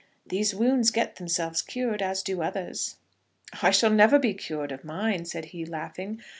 These 0.25 0.55
wounds 0.55 0.89
get 0.89 1.17
themselves 1.17 1.61
cured 1.61 2.01
as 2.01 2.23
do 2.23 2.41
others." 2.41 2.95
"I 3.61 3.69
shall 3.69 3.91
never 3.91 4.17
be 4.17 4.33
cured 4.33 4.71
of 4.71 4.83
mine," 4.83 5.25
said 5.25 5.45
he, 5.53 5.63
laughing. 5.63 6.23